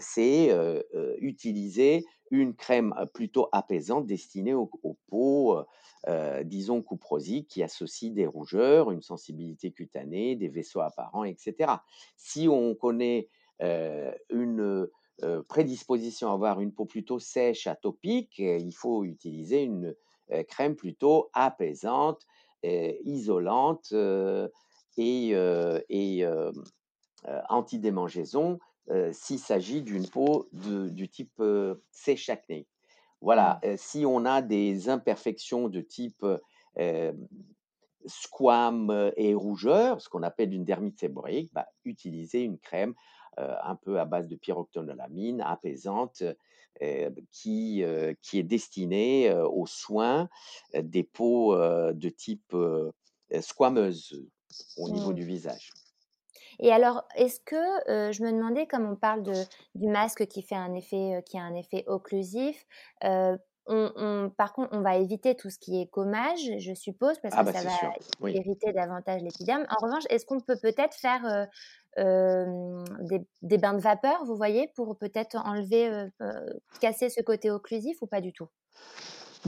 c'est, 0.00 0.50
heu 0.52 0.84
heu, 0.94 1.16
utiliser 1.20 2.04
une 2.30 2.54
crème, 2.54 2.94
plutôt 3.14 3.48
apaisante 3.52 4.06
destinée 4.06 4.54
aux 4.54 4.70
aux 4.82 4.96
peaux, 5.08 5.60
disons 6.44 6.82
cuprosiques 6.82 7.48
qui 7.48 7.62
associent 7.62 8.12
des 8.14 8.26
rougeurs, 8.26 8.90
une 8.90 9.02
sensibilité 9.02 9.70
cutanée, 9.72 10.36
des 10.36 10.48
vaisseaux 10.48 10.80
apparents 10.80 11.24
et 11.24 11.34
cetera. 11.38 11.84
Si 12.16 12.48
on 12.48 12.74
connaît, 12.74 13.28
une, 13.60 14.88
prédisposition 15.48 16.30
à 16.30 16.34
avoir 16.34 16.60
une 16.60 16.72
peau 16.72 16.84
plutôt 16.84 17.18
sèche, 17.18 17.66
atopique, 17.66 18.38
il 18.38 18.72
faut 18.72 19.04
utiliser 19.04 19.62
une, 19.62 19.94
crème 20.48 20.74
plutôt 20.76 21.30
apaisante, 21.32 22.26
isolante, 22.62 23.92
et 24.98 25.30
et 25.88 26.24
anti-démangeaison, 27.48 28.58
heu, 28.90 29.12
s'il 29.12 29.38
s'agit 29.38 29.82
d'une 29.82 30.08
peau 30.08 30.48
de 30.52 30.88
du 30.88 31.08
type, 31.08 31.42
sèche 31.90 32.28
acné. 32.30 32.68
Voilà, 33.22 33.58
Mmh. 33.58 33.66
heu, 33.66 33.76
si 33.78 34.06
on 34.06 34.24
a 34.26 34.42
des 34.42 34.88
imperfections 34.90 35.68
de 35.68 35.80
type, 35.82 36.22
heu, 36.24 36.40
hem, 36.76 37.28
squame, 38.06 39.12
et 39.16 39.34
rougeur, 39.34 40.00
ce 40.00 40.08
qu'on 40.08 40.22
appelle 40.22 40.54
une 40.54 40.64
dermite 40.64 41.00
séborrhéique, 41.00 41.50
bah, 41.52 41.66
utiliser 41.84 42.42
une 42.42 42.58
crème, 42.58 42.94
un 43.38 43.76
peu 43.76 44.00
à 44.00 44.04
base 44.06 44.28
de 44.28 44.36
pyroxynolamine, 44.36 45.40
apaisante, 45.42 46.22
qui, 47.32 47.84
qui 48.22 48.38
est 48.38 48.42
destinée 48.42 49.32
aux 49.34 49.66
soins 49.66 50.28
des 50.74 51.02
peaux 51.04 51.56
de 51.56 52.08
type 52.08 52.54
squameuse 53.40 54.22
au 54.76 54.88
niveau 54.88 55.12
Mmh. 55.12 55.14
du 55.14 55.24
visage. 55.24 55.76
Et 56.60 56.72
alors, 56.72 57.04
est-ce 57.16 57.40
que, 57.40 57.56
je 58.12 58.22
me 58.22 58.32
demandais, 58.32 58.66
comme 58.66 58.86
on 58.90 58.96
parle 58.96 59.22
de 59.22 59.44
du 59.74 59.88
masque 59.88 60.26
qui 60.26 60.42
fait 60.42 60.54
un 60.56 60.74
effet, 60.74 61.22
qui 61.26 61.38
a 61.38 61.42
un 61.42 61.54
effet 61.54 61.84
occlusif, 61.86 62.66
on 63.02 63.38
on 63.96 64.30
par 64.36 64.52
contre, 64.52 64.68
on 64.72 64.80
va 64.80 64.96
éviter 64.96 65.34
tout 65.34 65.50
ce 65.50 65.58
qui 65.58 65.80
est 65.82 65.90
gommage, 65.92 66.38
je 66.58 66.72
suppose, 66.74 67.18
parce 67.20 67.34
Ah 67.36 67.42
que 67.42 67.44
bah, 67.44 67.52
ça 67.52 67.62
va 67.62 67.70
sûr, 67.70 67.92
oui. 68.20 68.32
irriter 68.34 68.72
davantage 68.72 69.22
l'épiderme. 69.22 69.66
En 69.68 69.84
revanche, 69.84 70.04
est-ce 70.10 70.24
qu'on 70.26 70.40
peut 70.40 70.58
peut-être 70.62 70.94
faire, 70.94 71.48
des 71.96 73.26
des 73.42 73.58
bains 73.58 73.74
de 73.74 73.80
vapeur, 73.80 74.24
vous 74.24 74.36
voyez, 74.36 74.68
pour 74.76 74.96
peut-être 74.98 75.36
enlever, 75.36 76.08
casser 76.80 77.08
ce 77.10 77.22
côté 77.22 77.50
occlusif 77.50 78.00
ou 78.02 78.06
pas 78.06 78.20
du 78.20 78.32
tout? 78.32 78.48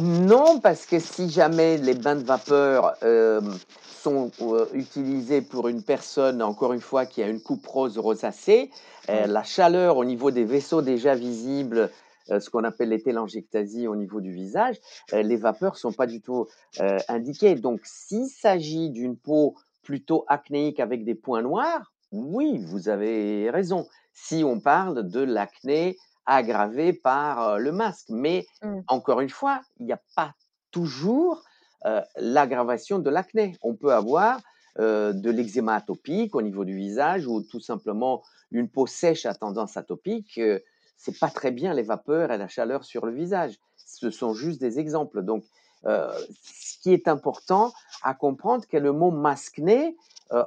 Non, 0.01 0.61
parce 0.61 0.87
que 0.87 1.01
si 1.01 1.29
jamais 1.29 1.77
les 1.77 1.95
bains 1.95 2.15
de 2.17 2.25
vapeur, 2.25 2.97
hem, 3.03 3.59
sont, 3.91 4.33
heu, 4.41 4.69
utilisés 4.73 5.43
pour 5.43 5.67
une 5.67 5.83
personne, 5.83 6.41
encore 6.41 6.73
une 6.73 6.81
fois, 6.81 7.05
qui 7.05 7.21
a 7.23 7.27
une 7.29 7.43
coupe 7.43 7.67
rose 7.67 7.99
rosacée, 7.99 8.71
Oui. 9.11 9.27
la 9.27 9.43
chaleur 9.43 9.97
au 9.97 10.05
niveau 10.05 10.31
des 10.31 10.45
vaisseaux 10.45 10.83
déjà 10.83 11.17
visibles, 11.17 11.91
heu, 12.31 12.39
ce 12.41 12.49
qu'on 12.51 12.63
appelle 12.65 12.91
les 12.91 13.03
télangiectasies 13.03 13.89
au 13.89 13.97
niveau 13.97 14.21
du 14.21 14.33
visage, 14.33 14.77
heu, 15.13 15.21
les 15.23 15.37
vapeurs 15.37 15.77
sont 15.77 15.93
pas 15.93 16.07
du 16.07 16.21
tout, 16.21 16.47
heu, 16.81 17.03
indiquées. 17.09 17.57
Donc 17.57 17.81
s'il 17.85 18.27
s'agit 18.29 18.91
d'une 18.91 19.17
peau 19.19 19.57
plutôt 19.83 20.25
acnéique 20.29 20.79
avec 20.81 21.05
des 21.05 21.15
points 21.17 21.43
noirs, 21.43 21.93
oui, 22.13 22.59
vous 22.59 22.89
avez 22.89 23.51
raison. 23.51 23.89
Si 24.13 24.45
on 24.45 24.61
parle 24.61 25.09
de 25.11 25.21
l'acné 25.21 25.97
aggravé 26.37 26.93
par, 26.93 27.59
le 27.59 27.73
masque. 27.73 28.07
Mais 28.11 28.47
Mmh. 28.63 28.81
encore 28.89 29.21
une 29.21 29.31
fois, 29.31 29.61
il 29.79 29.87
n'y 29.87 29.93
a 29.93 30.01
pas 30.17 30.35
toujours 30.71 31.43
euh, 31.87 32.03
l'aggravation 32.17 32.99
de 32.99 33.11
l'acné. 33.11 33.57
On 33.63 33.75
peut 33.75 33.93
avoir 33.93 34.41
euh, 34.79 35.13
de 35.13 35.31
l'eczéma 35.31 35.77
atopique 35.77 36.35
au 36.35 36.43
niveau 36.43 36.65
du 36.65 36.77
visage 36.77 37.27
ou 37.27 37.43
tout 37.43 37.61
simplement 37.61 38.23
une 38.51 38.69
peau 38.69 38.87
sèche 38.87 39.27
à 39.27 39.35
tendance 39.35 39.77
atopique. 39.77 40.39
Euh, 40.39 40.59
c'est 40.97 41.19
pas 41.19 41.31
très 41.31 41.53
bien 41.53 41.75
les 41.75 41.85
vapeurs 41.85 42.33
et 42.33 42.39
la 42.39 42.49
chaleur 42.49 42.85
sur 42.85 43.07
le 43.07 43.13
visage. 43.13 43.59
Ce 43.77 44.11
sont 44.11 44.35
juste 44.35 44.61
des 44.61 44.81
exemples. 44.81 45.23
Donc, 45.23 45.45
ce 45.85 46.79
qui 46.83 46.93
est 46.93 47.07
important 47.07 47.73
à 48.03 48.15
comprendre, 48.15 48.67
que 48.67 48.77
le 48.77 48.93
mot 48.93 49.13
masqué, 49.13 49.97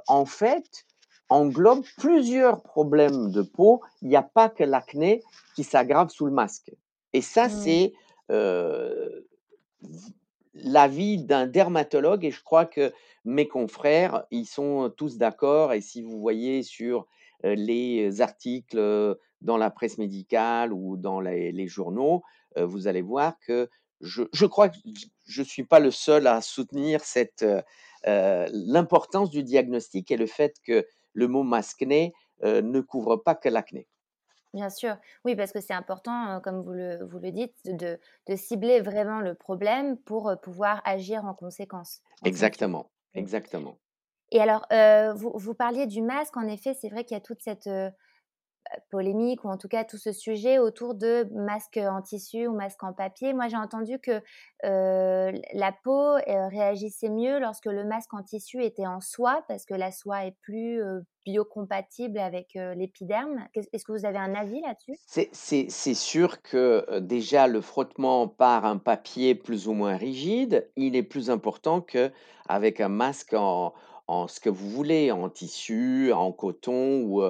en 0.07 0.25
fait, 0.25 0.85
englobe 1.31 1.85
plusieurs 1.97 2.63
problèmes 2.63 3.31
de 3.31 3.41
peau. 3.43 3.81
Il 4.03 4.09
n'y 4.09 4.17
a 4.17 4.23
pas 4.23 4.49
que 4.49 4.63
l'acné 4.65 5.25
qui 5.55 5.63
s'aggrave 5.65 6.09
sous 6.11 6.27
le 6.27 6.33
masque. 6.33 6.71
Et 7.13 7.21
ça, 7.21 7.49
Mmh. 7.49 7.51
c'est 7.51 7.93
euh, 8.31 9.21
l'avis 10.53 11.17
d'un 11.23 11.47
dermatologue 11.47 12.25
et 12.25 12.31
je 12.31 12.43
crois 12.43 12.65
que 12.65 12.93
mes 13.25 13.47
confrères, 13.47 14.25
ils 14.31 14.45
sont 14.45 14.91
tous 14.95 15.17
d'accord 15.17 15.73
et 15.73 15.81
si 15.81 16.01
vous 16.01 16.19
voyez 16.19 16.63
sur, 16.63 17.07
heu, 17.45 17.53
les 17.53 18.21
articles, 18.21 18.77
heu, 18.77 19.19
dans 19.41 19.57
la 19.57 19.71
presse 19.71 19.97
médicale 19.97 20.73
ou 20.73 20.97
dans 20.97 21.19
les 21.21 21.51
les 21.51 21.67
journaux, 21.67 22.21
vous 22.57 22.87
allez 22.87 23.01
voir 23.01 23.39
que 23.39 23.69
je 24.01 24.23
je 24.33 24.45
crois 24.45 24.69
que 24.69 24.77
je 25.25 25.41
suis 25.43 25.63
pas 25.63 25.79
le 25.79 25.89
seul 25.91 26.27
à 26.27 26.41
soutenir 26.41 27.01
cette, 27.03 27.45
l'importance 28.05 29.29
du 29.29 29.43
diagnostic 29.43 30.11
et 30.11 30.17
le 30.17 30.25
fait 30.27 30.55
que 30.65 30.85
le 31.13 31.27
mot 31.27 31.43
masqué, 31.43 32.13
heu, 32.43 32.61
ne 32.61 32.81
couvre 32.81 33.17
pas 33.17 33.35
que 33.35 33.49
l'acné. 33.49 33.87
Bien 34.53 34.69
sûr, 34.69 34.97
oui, 35.23 35.35
parce 35.37 35.53
que 35.53 35.61
c'est 35.61 35.73
important, 35.73 36.41
comme 36.41 36.61
vous 36.61 36.73
le 36.73 37.05
vous 37.05 37.19
le 37.19 37.31
dites, 37.31 37.55
de 37.65 37.97
de 38.27 38.35
cibler 38.35 38.81
vraiment 38.81 39.21
le 39.21 39.33
problème 39.33 39.97
pour, 39.97 40.33
pouvoir 40.41 40.81
agir 40.83 41.23
en 41.23 41.33
conséquence, 41.33 42.01
en. 42.21 42.29
Exactement, 42.29 42.91
Mmh. 43.15 43.25
exactement. 43.25 43.79
Et 44.31 44.41
alors, 44.41 44.65
vous 45.15 45.31
vous 45.35 45.53
parliez 45.55 45.87
du 45.87 46.01
masque, 46.01 46.37
en 46.37 46.47
effet, 46.47 46.73
c'est 46.73 46.89
vrai 46.89 47.03
qu'il 47.05 47.15
y 47.15 47.17
a 47.17 47.21
toute 47.21 47.41
cette, 47.41 47.67
polémique 48.89 49.43
ou 49.43 49.49
en 49.49 49.57
tout 49.57 49.67
cas 49.67 49.83
tout 49.83 49.97
ce 49.97 50.11
sujet 50.11 50.59
autour 50.59 50.95
de 50.95 51.27
masques 51.33 51.77
en 51.77 52.01
tissu 52.01 52.47
ou 52.47 52.53
masques 52.53 52.83
en 52.83 52.93
papier. 52.93 53.33
Moi, 53.33 53.47
j'ai 53.47 53.57
entendu 53.57 53.99
que, 53.99 54.21
la 54.63 55.71
peau, 55.83 56.15
réagissait 56.25 57.09
mieux 57.09 57.39
lorsque 57.39 57.65
le 57.65 57.83
masque 57.83 58.13
en 58.13 58.23
tissu 58.23 58.63
était 58.63 58.87
en 58.87 59.01
soie 59.01 59.43
parce 59.47 59.65
que 59.65 59.73
la 59.73 59.91
soie 59.91 60.25
est 60.25 60.35
plus, 60.41 60.81
biocompatible 61.25 62.17
avec, 62.17 62.57
l'épiderme. 62.75 63.47
Est-ce 63.53 63.85
que 63.85 63.91
vous 63.91 64.05
avez 64.05 64.17
un 64.17 64.33
avis 64.33 64.61
là-dessus? 64.61 64.97
C'est 65.05 65.93
sûr 65.93 66.41
que, 66.41 66.99
déjà 66.99 67.47
le 67.47 67.61
frottement 67.61 68.27
par 68.27 68.65
un 68.65 68.77
papier 68.77 69.35
plus 69.35 69.67
ou 69.67 69.73
moins 69.73 69.97
rigide, 69.97 70.71
il 70.75 70.95
est 70.95 71.03
plus 71.03 71.29
important 71.29 71.81
qu'avec 71.81 72.81
un 72.81 72.89
masque 72.89 73.33
en 73.33 73.73
ce 74.27 74.39
que 74.39 74.49
vous 74.49 74.69
voulez, 74.69 75.11
en 75.11 75.29
tissu, 75.29 76.11
en 76.11 76.31
coton 76.31 77.03
ou, 77.03 77.23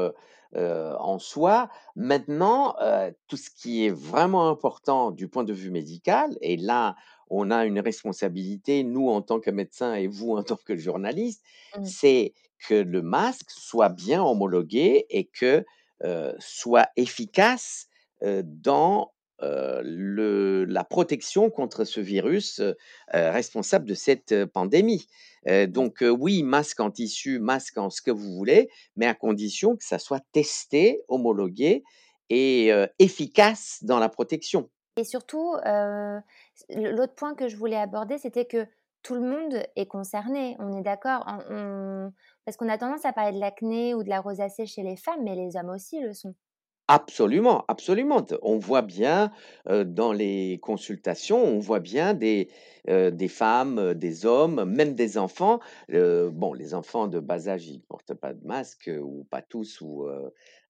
heu, 0.55 0.96
en 1.00 1.20
soie. 1.20 1.70
Maintenant, 1.96 2.75
heu, 2.81 3.13
tout 3.27 3.38
ce 3.38 3.50
qui 3.50 3.86
est 3.86 3.89
vraiment 3.89 4.50
important 4.50 5.12
du 5.12 5.27
point 5.27 5.43
de 5.43 5.53
vue 5.53 5.72
médical 5.72 6.38
et 6.41 6.58
là, 6.58 6.96
on 7.29 7.50
a 7.51 7.65
une 7.65 7.79
responsabilité, 7.79 8.84
nous 8.84 9.10
en 9.10 9.22
tant 9.22 9.39
que 9.39 9.51
médecins 9.51 9.93
et 9.96 10.08
vous 10.08 10.31
en 10.38 10.43
tant 10.43 10.58
que 10.58 10.75
journalistes, 10.77 11.43
Mmh. 11.75 11.91
c'est 11.93 12.34
que 12.67 12.75
le 12.75 13.01
masque 13.01 13.50
soit 13.50 13.89
bien 13.89 14.24
homologué 14.24 15.05
et 15.10 15.25
que, 15.25 15.65
heu, 16.03 16.36
soit 16.39 16.89
efficace, 16.96 17.88
heu, 18.24 18.43
dans, 18.46 19.12
le 19.42 20.66
la 20.66 20.84
protection 20.84 21.50
contre 21.50 21.84
ce 21.84 22.00
virus, 22.00 22.60
heu 22.60 22.76
heu, 23.16 23.30
responsable 23.30 23.86
de 23.86 23.94
cette, 23.94 24.46
pandémie. 24.46 25.08
Bien 25.46 25.68
donc, 25.68 26.04
oui, 26.04 26.44
masque 26.44 26.80
en 26.80 26.92
tissu, 26.92 27.40
masque 27.40 27.78
en 27.78 27.90
ce 27.90 28.02
que 28.02 28.12
vous 28.12 28.36
voulez, 28.36 28.70
mais 28.96 29.08
à 29.08 29.16
condition 29.16 29.76
que 29.76 29.84
ça 29.84 29.98
soit 29.98 30.24
testé, 30.32 31.02
homologué 31.08 31.84
et 32.30 32.72
efficace 33.00 33.80
dans 33.82 33.98
la 33.98 34.08
protection. 34.08 34.70
Et 34.98 35.04
surtout, 35.04 35.56
l'autre 36.70 37.16
point 37.16 37.34
que 37.34 37.48
je 37.48 37.58
voulais 37.58 37.78
aborder, 37.78 38.20
c'était 38.20 38.46
que 38.46 38.68
tout 39.02 39.16
le 39.16 39.22
monde 39.22 39.64
est 39.76 39.88
concerné, 39.88 40.56
on 40.60 40.78
est 40.78 40.84
d'accord? 40.84 41.26
On 41.50 42.12
parce 42.46 42.58
qu'on 42.58 42.70
a 42.70 42.78
tendance 42.78 43.06
à 43.06 43.14
parler 43.14 43.34
de 43.34 43.40
l'acné 43.40 43.94
ou 43.94 44.04
de 44.04 44.10
la 44.10 44.20
rosacée 44.20 44.66
chez 44.66 44.84
les 44.84 44.98
femmes, 44.98 45.24
mais 45.24 45.36
les 45.36 45.56
hommes 45.56 45.70
aussi 45.70 46.00
le 46.00 46.14
sont. 46.14 46.36
Absolument, 46.94 47.64
absolument. 47.70 48.26
On 48.42 48.58
voit 48.58 48.82
bien, 48.82 49.32
dans 49.66 50.12
les 50.12 50.60
consultations, 50.62 51.42
on 51.42 51.58
voit 51.60 51.80
bien 51.80 52.14
des, 52.14 52.50
femmes, 53.30 53.94
des 53.94 54.26
hommes, 54.26 54.66
même 54.66 54.94
des 54.94 55.18
enfants. 55.18 55.62
Bon, 55.90 56.54
les 56.54 56.74
enfants 56.74 57.08
de 57.08 57.20
bas 57.22 57.48
âge, 57.48 57.66
ils 57.68 57.80
portent 57.82 58.14
pas 58.14 58.34
de 58.34 58.46
masque, 58.46 58.90
ou 59.02 59.26
pas 59.30 59.42
tous 59.42 59.80
ou, 59.80 60.06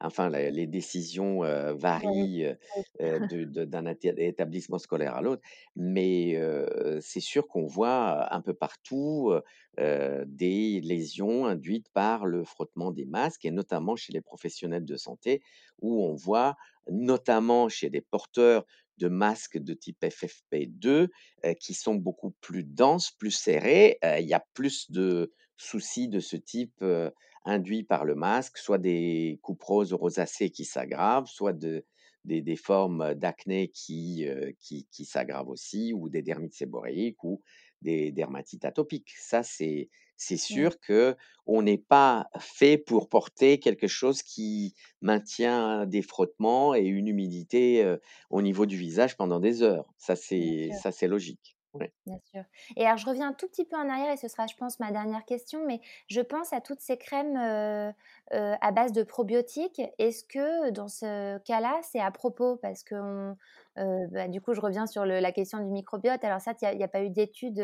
enfin 0.04 0.30
les 0.30 0.52
les 0.52 0.68
décisions, 0.68 1.44
heu, 1.46 1.74
Ouais, 2.02 2.10
varient, 2.12 2.44
heu 2.46 2.58
oui. 2.76 2.84
heu, 3.02 3.20
de 3.22 3.46
de 3.46 3.66
d'un 3.66 3.86
établissement 3.86 4.78
scolaire 4.80 5.16
à 5.16 5.22
l'autre. 5.22 5.42
Mais, 5.76 6.36
heu, 6.38 7.00
c'est 7.02 7.20
sûr 7.20 7.48
qu'on 7.48 7.66
voit, 7.66 8.28
heu, 8.32 8.36
un 8.36 8.42
peu 8.42 8.54
partout, 8.54 9.32
heu 9.32 9.42
heu, 9.80 10.24
des 10.28 10.82
lésions 10.82 11.46
induites 11.46 11.90
par 11.94 12.26
le 12.26 12.44
frottement 12.44 12.92
des 12.92 13.06
masques 13.06 13.46
et 13.46 13.52
notamment 13.52 13.96
chez 13.96 14.14
les 14.14 14.22
professionnels 14.22 14.86
de 14.86 14.96
santé 14.98 15.42
où 15.82 16.04
on 16.04 16.14
voit, 16.16 16.56
notamment 16.90 17.70
chez 17.70 17.90
des 17.90 18.02
porteurs 18.02 18.66
de 18.98 19.08
masques 19.08 19.58
de 19.58 19.74
type 19.74 20.04
FFP2, 20.04 21.10
heu, 21.46 21.54
qui 21.60 21.74
sont 21.74 21.96
beaucoup 21.96 22.32
plus 22.42 22.64
denses, 22.64 23.12
plus 23.12 23.32
serrés, 23.32 23.98
heu, 24.04 24.20
il 24.20 24.28
y 24.28 24.34
a 24.34 24.46
plus 24.54 24.92
de 24.92 25.32
soucis 25.58 26.08
de 26.08 26.20
ce 26.20 26.36
type, 26.38 26.82
heu, 26.82 27.12
induits 27.46 27.84
par 27.84 28.06
le 28.06 28.16
masque, 28.16 28.58
soit 28.58 28.78
des 28.78 29.40
coupes 29.44 29.64
roses 29.64 29.94
rosacées 29.94 30.50
qui 30.52 30.66
s'aggravent, 30.66 31.28
soit 31.28 31.54
de 31.54 31.86
des 32.26 32.42
des 32.42 32.56
formes, 32.56 33.16
d'acné 33.16 33.70
qui, 33.70 34.26
heu, 34.28 34.54
qui 34.60 34.88
qui 34.92 35.06
s'aggravent 35.06 35.50
aussi 35.50 35.92
ou 35.94 36.10
des 36.10 36.22
dermites 36.22 36.54
séborréiques 36.54 37.24
ou 37.24 37.42
des 37.82 38.12
dermatites 38.12 38.66
atopiques. 38.66 39.12
Ça, 39.18 39.44
c'est 39.44 39.90
c'est 40.18 40.38
Mmh. 40.50 40.72
sûr 40.72 40.80
que 40.80 41.16
on 41.48 41.64
n'est 41.64 41.78
pas 41.80 42.30
fait 42.40 42.78
pour 42.78 43.10
porter 43.10 43.60
quelque 43.60 43.88
chose 43.88 44.22
qui 44.24 44.76
maintient 45.02 45.86
des 45.88 46.04
frottements 46.04 46.76
et 46.76 46.82
une 46.86 47.08
humidité, 47.08 47.84
heu, 47.84 48.00
au 48.30 48.42
niveau 48.44 48.66
du 48.68 48.78
visage 48.78 49.18
pendant 49.18 49.40
des 49.40 49.64
heures. 49.64 49.92
Ça, 49.98 50.16
c'est 50.16 50.70
ça, 50.74 50.92
c'est 50.92 51.08
logique. 51.08 51.58
Ouais. 51.74 51.94
Bien 52.08 52.18
sûr. 52.24 52.44
Et 52.78 52.86
alors 52.86 52.98
je 52.98 53.06
reviens 53.06 53.28
un 53.30 53.34
tout 53.34 53.48
petit 53.48 53.64
peu 53.64 53.76
en 53.76 53.88
arrière 53.88 54.12
et 54.12 54.18
ce 54.18 54.28
sera, 54.28 54.48
je 54.48 54.56
pense, 54.56 54.80
ma 54.80 54.92
dernière 54.92 55.24
question, 55.24 55.64
mais 55.68 55.82
je 56.08 56.20
pense 56.22 56.52
à 56.52 56.60
toutes 56.60 56.80
ces 56.80 56.98
crèmes, 56.98 57.38
heu 57.38 57.94
heu, 58.34 58.56
à 58.60 58.72
base 58.72 58.92
de 58.92 59.04
probiotiques. 59.04 59.80
Est-ce 60.00 60.24
que 60.24 60.72
dans 60.72 60.88
ce 60.88 61.38
cas-là, 61.40 61.80
c'est 61.84 62.00
à 62.00 62.10
propos? 62.10 62.56
Parce 62.58 62.84
qu'on, 62.84 63.36
heu, 63.78 64.08
bah, 64.12 64.28
du 64.28 64.42
coup, 64.42 64.54
je 64.56 64.62
reviens 64.62 64.88
sur 64.88 65.06
le 65.06 65.20
la 65.20 65.32
question 65.32 65.60
du 65.60 65.70
microbiote. 65.70 66.24
Alors 66.24 66.42
ça, 66.42 66.54
il 66.64 66.80
y 66.80 66.82
a 66.82 66.86
a 66.86 66.88
pas 66.88 67.04
eu 67.04 67.12
d'études, 67.12 67.62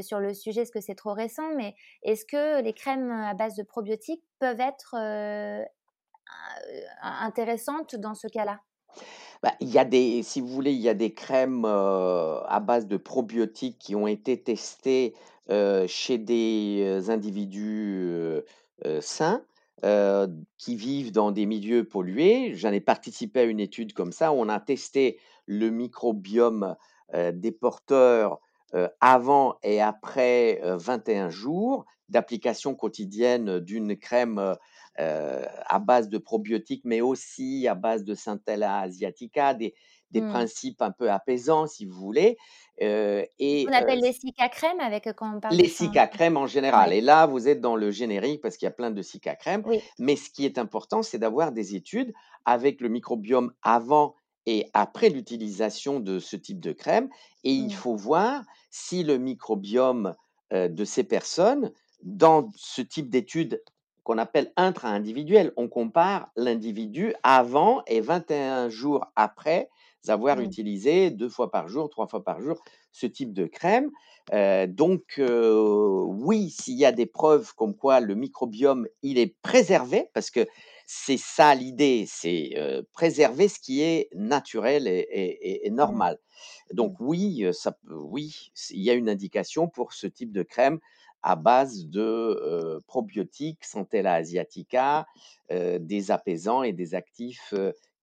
sur 0.00 0.20
le 0.20 0.32
sujet 0.32 0.62
parce 0.62 0.70
que 0.70 0.80
c'est 0.80 0.94
trop 0.94 1.12
récent, 1.12 1.50
mais 1.54 1.74
est-ce 2.02 2.24
que 2.24 2.62
les 2.62 2.72
crèmes, 2.72 3.10
à 3.10 3.34
base 3.34 3.56
de 3.56 3.62
probiotiques 3.62 4.24
peuvent 4.38 4.60
être, 4.60 4.94
heu, 4.98 5.66
intéressante 7.02 7.96
dans 7.96 8.14
ce 8.14 8.28
cas-là? 8.28 8.60
Bah, 9.42 9.52
il 9.60 9.68
y 9.68 9.78
a 9.78 9.84
des 9.84 10.22
si 10.22 10.40
vous 10.40 10.48
voulez, 10.48 10.72
il 10.72 10.80
y 10.80 10.88
a 10.88 10.94
des 10.94 11.12
crèmes, 11.14 11.64
à 11.64 12.60
base 12.60 12.86
de 12.86 12.96
probiotiques 12.96 13.78
qui 13.78 13.94
ont 13.94 14.06
été 14.06 14.40
testées, 14.42 15.14
chez 15.86 16.18
des, 16.18 17.10
individus, 17.10 18.40
sains, 19.00 19.42
qui 20.58 20.76
vivent 20.76 21.12
dans 21.12 21.30
des 21.30 21.46
milieux 21.46 21.84
pollués. 21.84 22.54
J'en 22.54 22.72
ai 22.72 22.80
participé 22.80 23.40
à 23.40 23.44
une 23.44 23.60
étude 23.60 23.92
comme 23.92 24.12
ça, 24.12 24.32
on 24.32 24.48
a 24.48 24.60
testé 24.60 25.18
le 25.46 25.70
microbiome, 25.70 26.76
des 27.14 27.52
porteurs, 27.52 28.40
avant 29.00 29.56
et 29.62 29.80
après, 29.80 30.60
heu, 30.64 30.76
21 30.76 31.30
jours 31.30 31.84
d'application 32.08 32.74
quotidienne, 32.74 33.58
d'une 33.58 33.96
crème, 33.96 34.56
à 34.98 35.78
base 35.78 36.08
de 36.08 36.18
probiotiques, 36.18 36.82
mais 36.84 37.00
aussi 37.00 37.68
à 37.68 37.74
base 37.74 38.04
de 38.04 38.14
Centella 38.14 38.80
asiatica, 38.80 39.54
des, 39.54 39.74
des 40.10 40.20
mmh. 40.20 40.30
principes 40.30 40.82
un 40.82 40.90
peu 40.90 41.10
apaisants, 41.10 41.66
si 41.66 41.84
vous 41.84 41.98
voulez. 41.98 42.36
Euh, 42.82 43.24
et, 43.38 43.66
on 43.68 43.72
appelle 43.72 44.00
les 44.00 44.12
cica 44.12 44.48
crème 44.48 44.80
avec 44.80 45.04
quand 45.14 45.36
on 45.36 45.40
parle 45.40 45.54
les 45.54 45.68
cica 45.68 46.06
crème 46.06 46.36
en 46.36 46.46
général. 46.46 46.92
Et 46.92 47.00
là, 47.00 47.26
vous 47.26 47.48
êtes 47.48 47.60
dans 47.60 47.76
le 47.76 47.90
générique 47.90 48.40
parce 48.42 48.56
qu'il 48.56 48.66
y 48.66 48.68
a 48.68 48.72
plein 48.72 48.90
de 48.90 49.02
cica 49.02 49.34
crème. 49.34 49.64
Mais 49.98 50.16
ce 50.16 50.30
qui 50.30 50.44
est 50.44 50.58
important, 50.58 51.02
c'est 51.02 51.18
d'avoir 51.18 51.52
des 51.52 51.74
études 51.74 52.12
avec 52.44 52.80
le 52.80 52.88
microbiome 52.88 53.52
avant 53.62 54.14
et 54.46 54.70
après 54.74 55.08
l'utilisation 55.08 55.98
de 55.98 56.18
ce 56.18 56.36
type 56.36 56.60
de 56.60 56.72
crème. 56.72 57.08
Et 57.44 57.52
il 57.52 57.68
mmh. 57.68 57.70
faut 57.70 57.96
voir 57.96 58.44
si 58.70 59.02
le 59.02 59.18
microbiome 59.18 60.14
de 60.52 60.84
ces 60.84 61.02
personnes, 61.02 61.72
dans 62.02 62.50
ce 62.54 62.82
type 62.82 63.10
d'études 63.10 63.60
qu'on 64.06 64.18
appelle 64.18 64.52
intra-individuel. 64.56 65.52
On 65.56 65.68
compare 65.68 66.30
l'individu 66.36 67.12
avant 67.24 67.82
et 67.88 68.00
21 68.00 68.68
jours 68.68 69.04
après 69.16 69.68
avoir 70.06 70.36
mmh. 70.36 70.42
utilisé 70.42 71.10
deux 71.10 71.28
fois 71.28 71.50
par 71.50 71.66
jour, 71.66 71.90
trois 71.90 72.06
fois 72.06 72.22
par 72.22 72.40
jour 72.40 72.62
ce 72.92 73.06
type 73.06 73.32
de 73.32 73.46
crème. 73.46 73.90
Euh, 74.32 74.68
donc 74.68 75.14
euh, 75.18 76.04
oui, 76.06 76.50
s'il 76.50 76.78
y 76.78 76.84
a 76.84 76.92
des 76.92 77.06
preuves 77.06 77.52
comme 77.56 77.74
quoi 77.74 77.98
le 77.98 78.14
microbiome, 78.14 78.86
il 79.02 79.18
est 79.18 79.34
préservé, 79.42 80.08
parce 80.14 80.30
que 80.30 80.46
c'est 80.86 81.18
ça 81.18 81.56
l'idée, 81.56 82.04
c'est 82.06 82.52
euh, 82.56 82.82
préserver 82.92 83.48
ce 83.48 83.58
qui 83.58 83.82
est 83.82 84.08
naturel 84.14 84.86
et, 84.86 85.66
et 85.66 85.68
mmh. 85.68 85.74
normal. 85.74 86.18
Donc 86.72 87.00
mmh. 87.00 87.04
oui, 87.04 87.46
ça, 87.52 87.76
oui, 87.90 88.52
il 88.70 88.82
y 88.82 88.90
a 88.90 88.94
une 88.94 89.08
indication 89.08 89.66
pour 89.66 89.94
ce 89.94 90.06
type 90.06 90.30
de 90.30 90.44
crème 90.44 90.78
à 91.26 91.34
base 91.34 91.86
de 91.86 92.80
probiotiques, 92.86 93.64
Centella 93.64 94.14
asiatica, 94.14 95.06
des 95.50 96.10
apaisants 96.12 96.62
et 96.62 96.72
des 96.72 96.94
actifs 96.94 97.52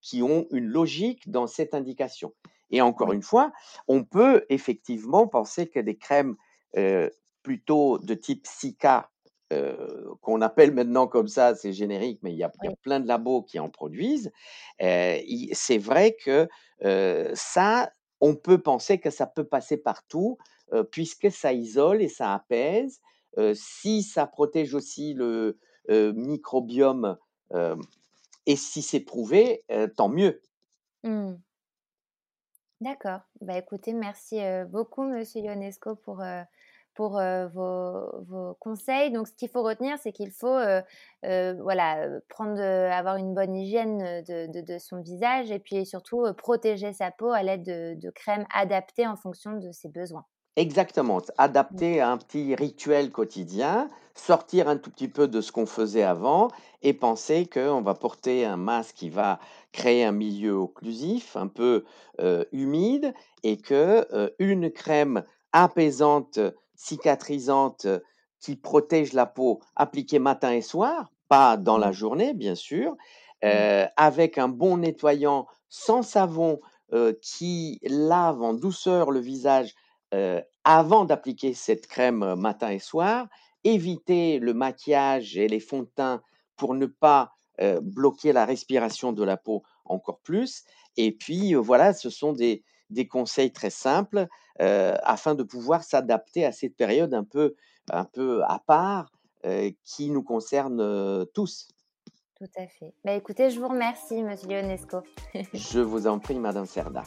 qui 0.01 0.21
ont 0.21 0.45
une 0.51 0.65
logique 0.65 1.31
dans 1.31 1.47
cette 1.47 1.73
indication. 1.73 2.33
Et 2.69 2.81
encore 2.81 3.13
une 3.13 3.21
fois, 3.21 3.53
on 3.87 4.03
peut 4.03 4.45
effectivement 4.49 5.25
penser 5.25 5.67
que 5.67 5.79
des 5.79 5.95
crèmes 5.95 6.35
plutôt 7.43 7.97
de 7.97 8.13
type 8.13 8.45
Sika, 8.45 9.09
qu'on 10.19 10.41
appelle 10.41 10.73
maintenant 10.73 11.07
comme 11.07 11.29
ça, 11.29 11.55
c'est 11.55 11.71
générique, 11.71 12.19
mais 12.23 12.33
il 12.33 12.37
y, 12.37 12.43
a, 12.43 12.51
plein 12.81 12.99
de 12.99 13.07
labos 13.07 13.43
qui 13.43 13.57
en 13.57 13.69
produisent. 13.69 14.33
c'est 14.79 15.77
vrai 15.77 16.17
que 16.21 16.49
ça, 17.35 17.89
on 18.19 18.35
peut 18.35 18.61
penser 18.61 18.99
que 18.99 19.11
ça 19.11 19.27
peut 19.27 19.45
passer 19.45 19.77
partout, 19.77 20.37
puisque 20.91 21.31
ça 21.31 21.53
isole 21.53 22.01
et 22.01 22.09
ça 22.09 22.33
apaise 22.33 22.99
si 23.53 24.03
ça 24.03 24.25
protège 24.27 24.73
aussi 24.73 25.13
le 25.13 25.57
microbiome 25.89 27.17
et 28.45 28.55
si 28.55 28.81
c'est 28.81 28.99
prouvé, 28.99 29.63
tant 29.95 30.09
mieux. 30.09 30.41
Mmh. 31.03 31.33
D'accord. 32.81 33.21
Bah, 33.41 33.57
écoutez, 33.57 33.93
merci 33.93 34.39
beaucoup, 34.67 35.03
Monsieur 35.03 35.41
Ionesco, 35.41 35.95
pour, 35.95 36.21
pour 36.95 37.21
vos, 37.53 38.57
conseils. 38.59 39.11
Donc, 39.11 39.27
ce 39.27 39.33
qu'il 39.33 39.49
faut 39.49 39.63
retenir, 39.63 39.97
c'est 39.99 40.11
qu'il 40.11 40.31
faut 40.31 40.59
voilà, 41.21 42.07
prendre, 42.29 42.61
avoir 42.61 43.15
une 43.15 43.33
bonne 43.33 43.55
hygiène 43.55 44.23
de, 44.23 44.77
son 44.79 45.01
visage 45.01 45.51
et 45.51 45.59
puis 45.59 45.85
surtout 45.85 46.25
protéger 46.37 46.93
sa 46.93 47.11
peau 47.11 47.31
à 47.31 47.43
l'aide 47.43 47.63
de, 47.63 47.95
de 47.95 48.09
crèmes 48.09 48.45
adaptées 48.53 49.07
en 49.07 49.15
fonction 49.15 49.53
de 49.53 49.71
ses 49.71 49.89
besoins. 49.89 50.25
Exactement, 50.55 51.19
adapter 51.39 51.99
à 51.99 52.11
un 52.11 52.17
petit 52.17 52.53
rituel 52.53 53.11
quotidien, 53.11 53.89
sortir 54.13 54.69
un 54.69 54.77
tout 54.77 54.91
petit 54.91 55.07
peu 55.07 55.27
de 55.27 55.41
ce 55.41 55.51
qu'on 55.51 55.65
faisait 55.65 56.03
avant 56.03 56.49
et 56.83 56.93
penser 56.93 57.47
qu'on 57.47 57.81
va 57.81 57.95
porter 57.95 58.45
un 58.45 58.57
masque 58.57 58.95
qui 58.95 59.09
va 59.09 59.39
créer 59.71 60.03
un 60.03 60.11
milieu 60.11 60.53
occlusif, 60.53 61.35
un 61.35 61.47
peu 61.47 61.85
humide, 62.51 63.15
et 63.41 63.57
que 63.57 64.05
une 64.37 64.69
crème 64.69 65.23
apaisante, 65.53 66.39
cicatrisante, 66.75 67.87
qui 68.39 68.55
protège 68.55 69.13
la 69.13 69.25
peau, 69.25 69.61
appliquée 69.75 70.19
matin 70.19 70.51
et 70.51 70.61
soir, 70.61 71.09
pas 71.29 71.57
dans 71.57 71.77
la 71.79 71.89
mmh. 71.89 71.93
journée, 71.93 72.33
bien 72.33 72.55
sûr, 72.55 72.91
mmh. 73.41 73.47
avec 73.97 74.37
un 74.37 74.49
bon 74.49 74.77
nettoyant 74.77 75.47
sans 75.69 76.03
savon 76.03 76.59
qui 77.23 77.79
lave 77.81 78.43
en 78.43 78.53
douceur 78.53 79.09
le 79.09 79.19
visage 79.19 79.73
avant 80.63 81.05
d'appliquer 81.05 81.53
cette 81.53 81.87
crème 81.87 82.35
matin 82.35 82.69
et 82.69 82.79
soir, 82.79 83.27
éviter 83.63 84.39
le 84.39 84.53
maquillage 84.53 85.37
et 85.37 85.47
les 85.47 85.59
fonds 85.59 85.83
de 85.83 85.89
teint 85.95 86.21
pour 86.55 86.75
ne 86.75 86.85
pas 86.85 87.33
bloquer 87.81 88.33
la 88.33 88.45
respiration 88.45 89.11
de 89.13 89.23
la 89.23 89.37
peau 89.37 89.63
encore 89.85 90.19
plus. 90.19 90.63
Et 90.97 91.11
puis 91.11 91.53
voilà, 91.55 91.93
ce 91.93 92.09
sont 92.09 92.33
des, 92.33 92.63
conseils 93.09 93.51
très 93.51 93.69
simples 93.69 94.27
afin 94.59 95.35
de 95.35 95.43
pouvoir 95.43 95.83
s'adapter 95.83 96.45
à 96.45 96.51
cette 96.51 96.75
période 96.75 97.13
un 97.13 97.23
peu, 97.23 97.55
un 97.89 98.05
peu 98.05 98.43
à 98.43 98.59
part 98.65 99.11
qui 99.83 100.09
nous 100.09 100.23
concerne 100.23 101.25
tous. 101.33 101.67
Tout 102.43 102.61
à 102.61 102.67
fait. 102.67 102.93
Bah, 103.05 103.13
écoutez, 103.13 103.51
je 103.51 103.59
vous 103.59 103.69
remercie, 103.69 104.21
Monsieur 104.21 104.49
Lionesco. 104.49 104.97
je 105.53 105.79
vous 105.79 106.07
en 106.07 106.19
prie, 106.19 106.37
Madame 106.37 106.65
Serda. 106.65 107.03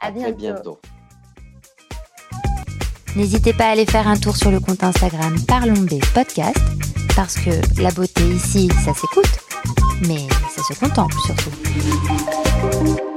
À, 0.00 0.10
très 0.10 0.32
bientôt. 0.32 0.78
N'hésitez 3.18 3.52
pas 3.52 3.64
à 3.64 3.70
aller 3.70 3.84
faire 3.84 4.06
un 4.06 4.16
tour 4.16 4.36
sur 4.36 4.52
le 4.52 4.60
compte 4.60 4.84
Instagram 4.84 5.34
Parlons 5.48 5.82
des 5.82 5.98
podcasts, 6.14 6.62
parce 7.16 7.34
que 7.34 7.50
la 7.82 7.90
beauté 7.90 8.22
ici, 8.22 8.70
ça 8.84 8.94
s'écoute, 8.94 9.40
mais 10.06 10.28
ça 10.54 10.62
se 10.62 10.78
contemple 10.78 11.16
surtout. 11.26 13.07